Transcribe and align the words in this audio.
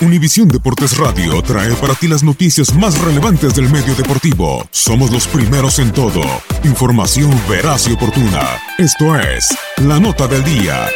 Univisión 0.00 0.46
Deportes 0.46 0.96
Radio 0.96 1.42
trae 1.42 1.74
para 1.74 1.92
ti 1.92 2.06
las 2.06 2.22
noticias 2.22 2.72
más 2.72 2.96
relevantes 3.00 3.56
del 3.56 3.68
medio 3.68 3.96
deportivo. 3.96 4.64
Somos 4.70 5.10
los 5.10 5.26
primeros 5.26 5.80
en 5.80 5.90
todo. 5.90 6.22
Información 6.62 7.32
veraz 7.48 7.88
y 7.88 7.94
oportuna. 7.94 8.42
Esto 8.78 9.18
es 9.18 9.48
La 9.78 9.98
Nota 9.98 10.28
del 10.28 10.44
Día. 10.44 10.86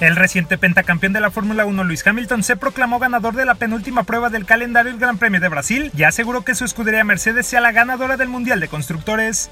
El 0.00 0.16
reciente 0.16 0.56
pentacampeón 0.56 1.12
de 1.12 1.20
la 1.20 1.30
Fórmula 1.30 1.66
1, 1.66 1.84
Luis 1.84 2.06
Hamilton, 2.06 2.42
se 2.42 2.56
proclamó 2.56 2.98
ganador 2.98 3.34
de 3.34 3.44
la 3.44 3.56
penúltima 3.56 4.04
prueba 4.04 4.30
del 4.30 4.46
calendario 4.46 4.92
del 4.92 5.00
Gran 5.00 5.18
Premio 5.18 5.40
de 5.40 5.48
Brasil 5.48 5.90
y 5.94 6.04
aseguró 6.04 6.42
que 6.42 6.54
su 6.54 6.64
escudería 6.64 7.04
Mercedes 7.04 7.46
sea 7.46 7.60
la 7.60 7.72
ganadora 7.72 8.16
del 8.16 8.28
Mundial 8.28 8.60
de 8.60 8.68
Constructores. 8.68 9.50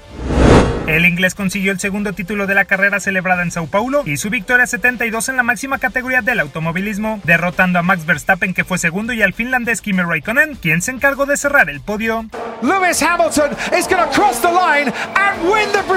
El 0.87 1.05
inglés 1.05 1.35
consiguió 1.35 1.73
el 1.73 1.81
segundo 1.81 2.13
título 2.13 2.47
de 2.47 2.55
la 2.55 2.63
carrera 2.63 3.01
celebrada 3.01 3.43
en 3.43 3.51
Sao 3.51 3.67
Paulo 3.67 4.03
y 4.05 4.15
su 4.15 4.29
victoria 4.29 4.65
72 4.65 5.27
en 5.27 5.35
la 5.35 5.43
máxima 5.43 5.79
categoría 5.79 6.21
del 6.21 6.39
automovilismo, 6.39 7.19
derrotando 7.25 7.77
a 7.77 7.83
Max 7.83 8.05
Verstappen 8.05 8.53
que 8.53 8.63
fue 8.63 8.77
segundo 8.77 9.11
y 9.11 9.21
al 9.21 9.33
finlandés 9.33 9.81
Kimi 9.81 10.01
Raikkonen, 10.01 10.55
quien 10.55 10.81
se 10.81 10.91
encargó 10.91 11.25
de 11.25 11.35
cerrar 11.35 11.69
el 11.69 11.81
podio. 11.81 12.25
Lewis 12.61 13.03
Hamilton 13.03 13.51
is 13.77 13.85
cross 13.87 14.41
the 14.41 14.47
line 14.47 14.76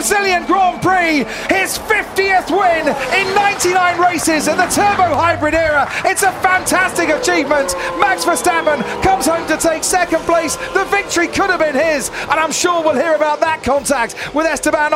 Brazilian 0.00 0.46
Grand 0.46 0.80
Prix, 0.80 1.24
his 1.54 1.76
50th 1.76 2.48
win 2.48 2.88
in 2.88 3.34
99 3.34 4.00
races 4.00 4.48
in 4.48 4.56
the 4.56 4.64
turbo 4.64 5.14
hybrid 5.14 5.52
era. 5.52 5.86
It's 6.06 6.22
a 6.22 6.32
fantastic 6.40 7.10
achievement. 7.10 7.74
Max 8.00 8.24
Verstappen 8.24 8.80
comes 9.02 9.26
home 9.26 9.46
to 9.48 9.58
take 9.58 9.84
second 9.84 10.20
place. 10.20 10.56
The 10.72 10.86
victory 10.86 11.26
could 11.26 11.50
have 11.50 11.60
been 11.60 11.74
his, 11.74 12.08
and 12.08 12.40
I'm 12.40 12.50
sure 12.50 12.82
we'll 12.82 12.94
hear 12.94 13.14
about 13.14 13.40
that 13.40 13.62
contact 13.62 14.34
with 14.34 14.46
Esteban 14.46 14.94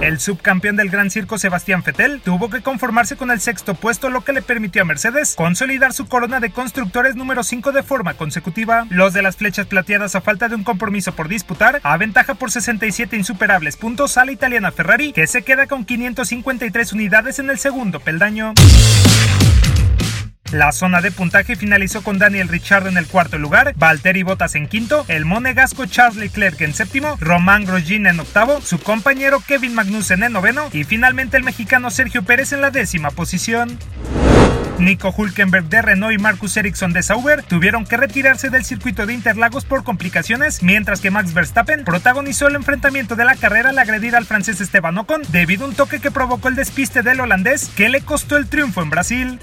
el 0.00 0.20
subcampeón 0.20 0.76
del 0.76 0.90
Gran 0.90 1.10
Circo 1.10 1.38
Sebastián 1.38 1.82
Fettel 1.82 2.20
tuvo 2.20 2.50
que 2.50 2.62
conformarse 2.62 3.16
con 3.16 3.30
el 3.30 3.40
sexto 3.40 3.74
puesto, 3.74 4.10
lo 4.10 4.22
que 4.24 4.32
le 4.32 4.42
permitió 4.42 4.82
a 4.82 4.84
Mercedes 4.84 5.34
consolidar 5.36 5.92
su 5.92 6.06
corona 6.06 6.40
de 6.40 6.50
constructores 6.50 7.16
número 7.16 7.42
5 7.42 7.72
de 7.72 7.82
forma 7.82 8.14
consecutiva. 8.14 8.86
Los 8.90 9.12
de 9.12 9.22
las 9.22 9.36
flechas 9.36 9.66
plateadas 9.66 10.14
a 10.14 10.20
falta 10.20 10.48
de 10.48 10.54
un 10.54 10.64
compromiso 10.64 11.14
por 11.14 11.28
disputar, 11.28 11.80
aventaja 11.82 12.34
por 12.34 12.50
67 12.50 13.16
insuperables 13.16 13.76
puntos 13.76 14.16
a 14.16 14.24
la 14.24 14.32
italiana 14.32 14.72
Ferrari, 14.72 15.12
que 15.12 15.26
se 15.26 15.42
queda 15.42 15.66
con 15.66 15.84
553 15.84 16.92
unidades 16.92 17.38
en 17.38 17.50
el 17.50 17.58
segundo 17.58 18.00
peldaño. 18.00 18.54
La 20.54 20.70
zona 20.70 21.00
de 21.00 21.10
puntaje 21.10 21.56
finalizó 21.56 22.04
con 22.04 22.20
Daniel 22.20 22.46
Ricciardo 22.46 22.88
en 22.88 22.96
el 22.96 23.08
cuarto 23.08 23.38
lugar, 23.38 23.74
Valtteri 23.76 24.22
Bottas 24.22 24.54
en 24.54 24.68
quinto, 24.68 25.04
el 25.08 25.24
monegasco 25.24 25.86
Charles 25.86 26.14
Leclerc 26.14 26.60
en 26.60 26.74
séptimo, 26.74 27.16
Román 27.18 27.64
Grosjean 27.64 28.06
en 28.06 28.20
octavo, 28.20 28.60
su 28.60 28.78
compañero 28.78 29.42
Kevin 29.44 29.74
Magnussen 29.74 30.22
en 30.22 30.32
noveno 30.32 30.68
y 30.72 30.84
finalmente 30.84 31.36
el 31.36 31.42
mexicano 31.42 31.90
Sergio 31.90 32.22
Pérez 32.22 32.52
en 32.52 32.60
la 32.60 32.70
décima 32.70 33.10
posición. 33.10 33.80
Nico 34.78 35.12
Hulkenberg 35.16 35.68
de 35.68 35.82
Renault 35.82 36.14
y 36.14 36.18
Marcus 36.18 36.56
Ericsson 36.56 36.92
de 36.92 37.02
Sauber 37.02 37.42
tuvieron 37.42 37.84
que 37.84 37.96
retirarse 37.96 38.50
del 38.50 38.64
circuito 38.64 39.06
de 39.06 39.14
Interlagos 39.14 39.64
por 39.64 39.82
complicaciones, 39.82 40.62
mientras 40.62 41.00
que 41.00 41.10
Max 41.10 41.34
Verstappen 41.34 41.84
protagonizó 41.84 42.46
el 42.46 42.54
enfrentamiento 42.54 43.16
de 43.16 43.24
la 43.24 43.34
carrera 43.34 43.70
al 43.70 43.78
agredir 43.78 44.14
al 44.14 44.24
francés 44.24 44.60
Esteban 44.60 44.98
Ocon 44.98 45.22
debido 45.30 45.64
a 45.64 45.68
un 45.68 45.74
toque 45.74 46.00
que 46.00 46.12
provocó 46.12 46.48
el 46.48 46.54
despiste 46.54 47.02
del 47.02 47.20
holandés 47.20 47.70
que 47.76 47.88
le 47.88 48.02
costó 48.02 48.36
el 48.36 48.48
triunfo 48.48 48.82
en 48.82 48.90
Brasil. 48.90 49.40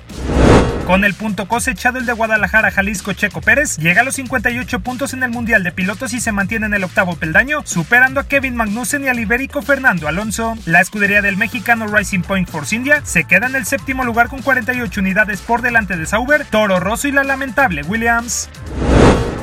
Con 0.85 1.05
el 1.05 1.13
punto 1.13 1.47
cosechado 1.47 1.99
el 1.99 2.05
de 2.05 2.13
Guadalajara, 2.13 2.71
Jalisco, 2.71 3.13
Checo 3.13 3.41
Pérez 3.41 3.77
llega 3.77 4.01
a 4.01 4.03
los 4.03 4.15
58 4.15 4.79
puntos 4.81 5.13
en 5.13 5.23
el 5.23 5.29
Mundial 5.29 5.63
de 5.63 5.71
Pilotos 5.71 6.13
y 6.13 6.19
se 6.19 6.31
mantiene 6.31 6.65
en 6.65 6.73
el 6.73 6.83
octavo 6.83 7.15
peldaño, 7.15 7.61
superando 7.65 8.19
a 8.19 8.27
Kevin 8.27 8.55
Magnussen 8.55 9.03
y 9.03 9.07
al 9.07 9.19
ibérico 9.19 9.61
Fernando 9.61 10.07
Alonso. 10.07 10.57
La 10.65 10.81
escudería 10.81 11.21
del 11.21 11.37
mexicano 11.37 11.87
Racing 11.87 12.21
Point 12.21 12.49
Force 12.49 12.75
India 12.75 13.01
se 13.05 13.23
queda 13.23 13.47
en 13.47 13.55
el 13.55 13.65
séptimo 13.65 14.03
lugar 14.03 14.27
con 14.27 14.41
48 14.41 14.99
unidades 14.99 15.41
por 15.41 15.61
delante 15.61 15.95
de 15.95 16.05
Sauber, 16.05 16.45
Toro 16.45 16.79
Rosso 16.79 17.07
y 17.07 17.11
la 17.11 17.23
lamentable 17.23 17.83
Williams. 17.83 18.49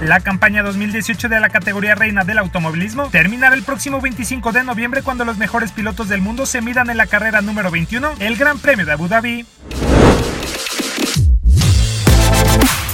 La 0.02 0.20
campaña 0.20 0.62
2018 0.62 1.28
de 1.28 1.40
la 1.40 1.48
categoría 1.48 1.96
reina 1.96 2.22
del 2.22 2.38
automovilismo 2.38 3.08
terminará 3.10 3.56
el 3.56 3.64
próximo 3.64 4.00
25 4.00 4.52
de 4.52 4.62
noviembre 4.62 5.02
cuando 5.02 5.24
los 5.24 5.38
mejores 5.38 5.72
pilotos 5.72 6.08
del 6.08 6.20
mundo 6.20 6.46
se 6.46 6.60
midan 6.60 6.88
en 6.88 6.96
la 6.96 7.06
carrera 7.06 7.40
número 7.40 7.70
21, 7.70 8.14
el 8.20 8.36
Gran 8.36 8.60
Premio 8.60 8.86
de 8.86 8.92
Abu 8.92 9.08
Dhabi. 9.08 9.44